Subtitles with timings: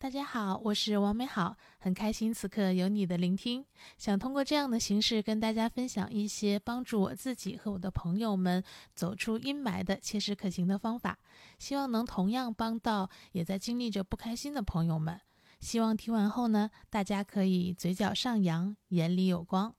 [0.00, 3.64] 大家好，我是王美好，很开心此刻有你的聆听。
[3.96, 8.62] 想通过这样的形式跟大家分享一些帮助我自己和我的朋友们
[8.94, 11.18] 走出阴霾的切实可行的方法，
[11.58, 15.20] 希望能同样帮到也在经历着不开心的朋友们。
[15.58, 19.74] 希望听完后呢，大家可以嘴角上扬，眼里有光。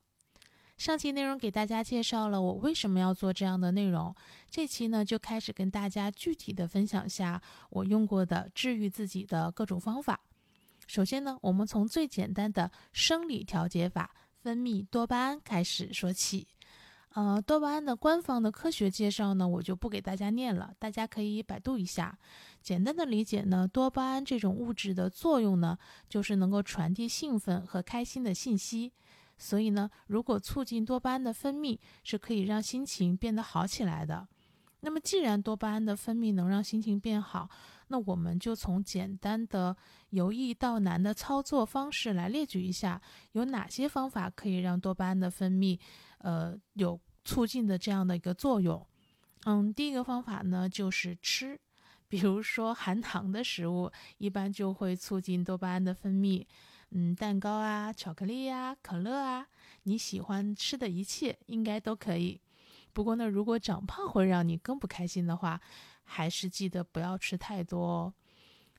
[0.80, 4.16] 上期内容给大家介绍了我为什么要做这样的内容，
[4.50, 10.22] 这期呢就开始跟大家具体的分享下我用过的治愈自己的各种方法。
[10.88, 16.48] 首先呢，我们从最简单的生理调节法——分泌多巴胺开始说起。
[17.10, 22.18] 呃，多巴胺的官方的科学介绍呢，我就不给大家念了，大家可以百度一下。
[22.62, 25.78] 简单的理解呢，多巴胺这种物质的作用呢，
[26.08, 28.94] 就是能够传递兴奋和开心的信息。
[29.40, 34.28] 所以呢，如果促进多巴胺的分泌，是可以让心情变得好起来的。
[34.82, 37.50] 那么，既然多巴胺的分泌能让心情变好，
[37.88, 39.76] 那我们就从简单的
[40.12, 45.78] 由易到难的操作方式来列举一下，有哪些方法可以让多巴胺的分泌，
[46.20, 48.86] 呃，有促进的这样的一个作用。
[49.46, 51.60] 嗯，第一个方法呢，就是吃，
[52.08, 56.46] 比如说含糖的食物，一般就会促进多巴胺的分泌。
[56.92, 59.48] 嗯，蛋糕啊，巧克力呀，可乐啊，
[59.84, 62.42] 你喜欢吃的一切应该都可以。
[62.94, 65.62] 不过呢，如果长胖会让你更不开心的话，
[66.04, 68.14] 还是记得不要吃太多哦。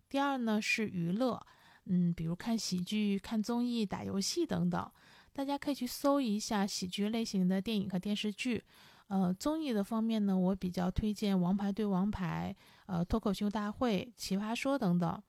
[0.08, 1.40] 第二呢是娱乐，
[1.84, 4.90] 嗯，比如看喜剧、看综艺、打游戏等等，
[5.32, 8.64] 大家可以去搜一下喜剧类型的电影和电视剧。
[9.06, 12.54] 呃，综艺的方面呢，我比较推荐《王牌对王牌》、
[12.86, 15.22] 呃，《脱口秀大会》、《奇葩说》等等。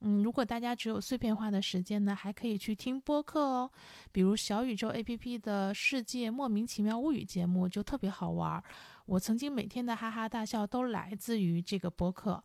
[0.00, 3.70] 嗯，如果大家只有碎片化的时间呢，还可以去听播客哦，
[4.12, 8.62] 比如小宇宙 APP 的《世界莫名其妙物语》节目就特别好玩儿，
[9.06, 12.42] 我曾经每天的哈哈大笑都来自于这个播客。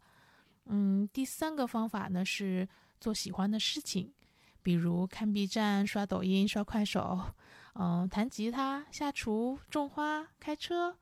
[0.66, 2.68] 嗯，第三个方法呢是
[3.00, 4.12] 做喜欢的事情，
[4.64, 7.22] 比如看 B 站、刷抖音、刷快手，
[7.76, 10.96] 嗯，弹吉他、下厨、种花、开车，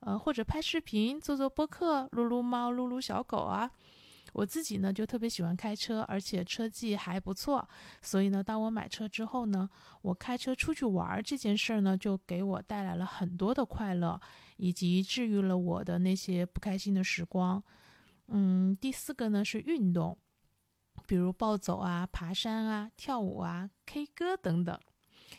[0.00, 3.68] 呃，或者拍视频、做做播客、撸撸猫、撸撸小狗啊。
[4.36, 7.66] 我自己呢就特别喜欢开车，而且车技还不错，
[8.02, 9.66] 所以呢，当我买车之后呢，
[10.02, 14.20] 我开车出去玩这件事儿呢，就给我带来了很多的快乐，
[14.58, 17.62] 以及治愈了我的那些不开心的时光。
[18.26, 20.18] 嗯，第四个呢是运动，
[21.06, 24.78] 比如暴走啊、爬山啊、跳舞啊、K 歌等等。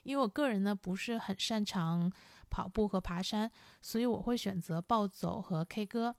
[0.01, 2.11] 因为我个人呢不是很擅长
[2.49, 6.15] 跑步和爬山，所以我会选择暴走和 K 歌。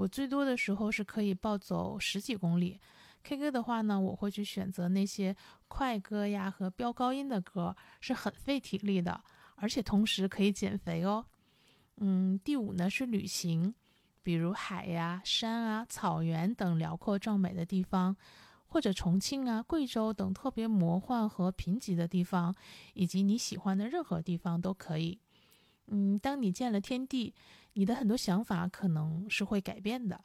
[0.00, 2.80] 我最多的时候是可以暴走十几公里
[3.22, 5.36] ，K 歌的话呢，我会去选择那些
[5.68, 9.22] 快歌呀和飙高音的歌，是很费体力的，
[9.56, 11.26] 而且同时可以减肥哦。
[11.98, 13.74] 嗯，第五呢是旅行，
[14.22, 18.16] 比如海呀、山啊、草原等辽阔壮美的地方，
[18.68, 22.54] 或者重庆啊、贵州等特别魔幻和贫瘠的地方，
[22.94, 25.20] 以及你喜欢的任何地方都可以。
[25.90, 27.34] 嗯，当你见了天地。
[27.74, 30.20] 你的很多想法可能是会改变的。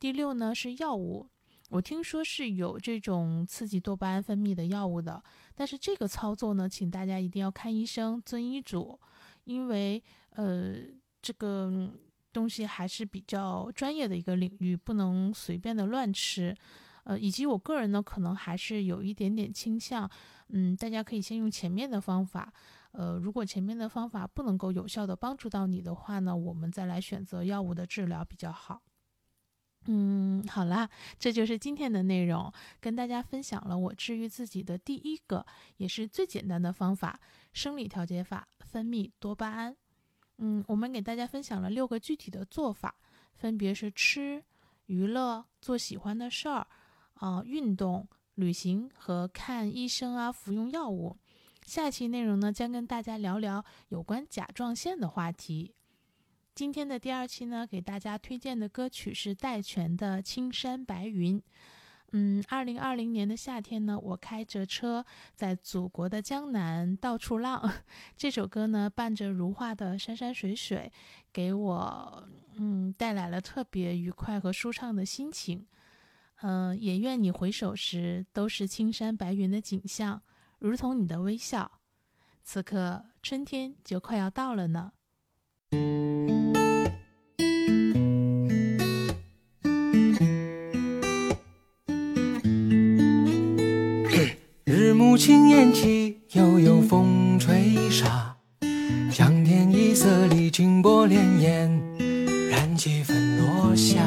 [0.00, 1.28] 第六呢是药物，
[1.70, 5.22] 我听说是有这种刺激多巴胺分泌的药物的，
[5.54, 8.98] 但是这个操作呢，请大家一定要看医生，遵医嘱，
[9.44, 10.74] 因为呃
[11.22, 11.88] 这个
[12.32, 16.52] 东西还是比较专业的一个领域，不能随便的乱吃。
[17.04, 20.10] 呃，以及我个人呢，可能还是有一点点倾向，
[20.48, 22.52] 嗯，大家可以先用前面的方法。
[22.96, 28.80] 呃，如果前面的方法不能够有效的帮助到你的话呢，我们再来选择药物的治疗比较好。
[29.88, 35.44] 嗯，好啦，这就是今天的内容，跟大家分享了我治愈自己的第一个
[35.76, 37.20] 也是最简单的方法——
[37.52, 39.76] 生理调节法，分泌多巴胺。
[40.38, 42.94] 嗯，我们给大家分享了六个具体的做法，
[43.34, 44.42] 分别是吃、
[44.86, 46.66] 娱乐、做喜欢的事儿、
[47.14, 51.16] 啊运动、旅行和看医生啊，服用药物。
[51.66, 55.74] 下期内容呢，将跟大家聊聊有关甲状腺的话题。
[56.54, 61.40] 今天的第二期呢，给大家推荐的歌曲是戴荃的《青山白云》。
[62.12, 65.04] 嗯，二零二零年的夏天呢，我开着车
[65.34, 67.68] 在祖国的江南到处浪。
[68.16, 70.90] 这首歌呢，伴着如画的山山水水，
[71.32, 75.66] 给我嗯带来了特别愉快和舒畅的心情。
[76.42, 80.22] 嗯，也愿你回首时都是青山白云的景象。
[80.58, 81.70] 如同你的微笑，
[82.42, 84.92] 此刻春天就快要到了呢。
[94.64, 98.36] 日暮青烟起，悠悠风吹沙，
[99.12, 104.02] 江天一色里，清波潋滟，燃几分落霞。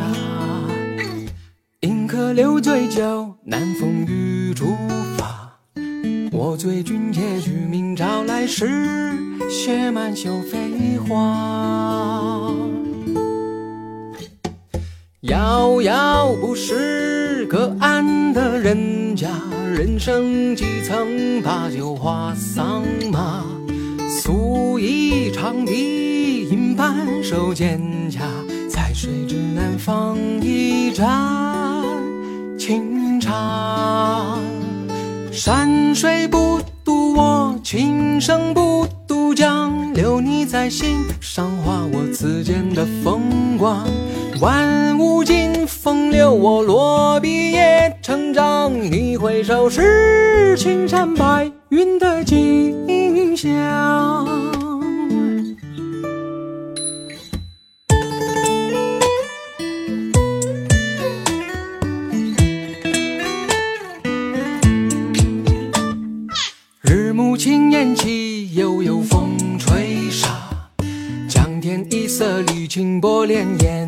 [1.82, 4.76] 饮客留醉酒，难南风雨竹
[6.60, 8.70] 醉君且去，明朝来时，
[9.50, 12.54] 写满袖飞花。
[15.22, 19.30] 遥遥不是隔岸的人家，
[19.74, 23.46] 人生几曾把酒话桑麻。
[24.22, 28.20] 素衣长笛，银半手蒹葭，
[28.70, 31.08] 在水之南方一盏
[32.58, 34.38] 清茶。
[35.32, 43.88] 山水不渡我，琴声不渡江，留你在心上，画我此间的风光。
[44.42, 48.74] 万物尽风流，我落笔也成章。
[48.74, 54.69] 你回首是青山白云的景象。
[73.00, 73.88] 波潋滟，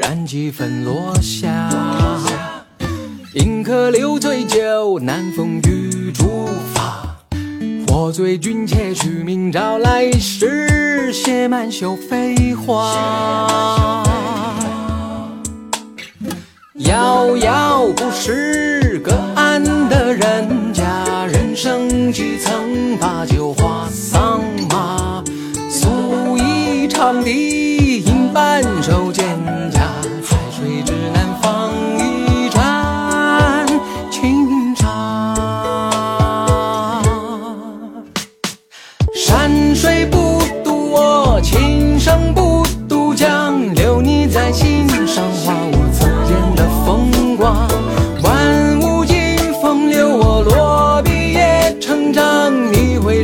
[0.00, 1.68] 染几分落霞。
[3.34, 7.16] 饮客留醉酒，南风雨竹发。
[7.88, 14.04] 我醉君且去，明朝来时，写满绣飞花。
[16.74, 23.24] 遥遥不是隔岸的人家，人生几曾把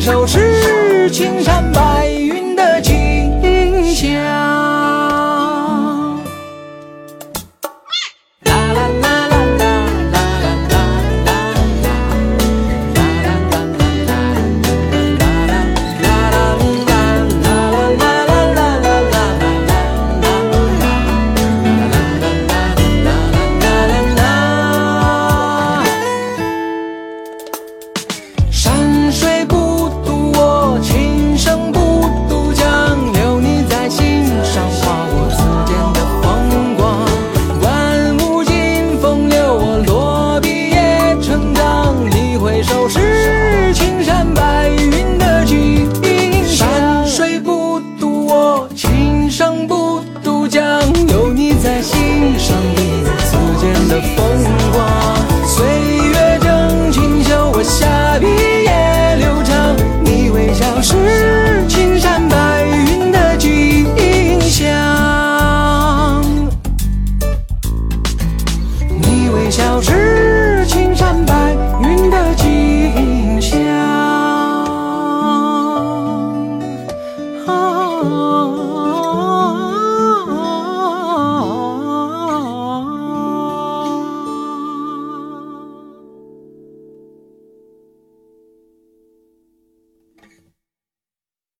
[0.06, 1.75] 都是青山。